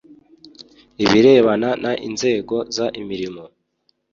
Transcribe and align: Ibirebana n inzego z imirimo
Ibirebana 1.03 1.69
n 1.83 1.85
inzego 2.07 2.55
z 2.75 2.77
imirimo 3.01 3.43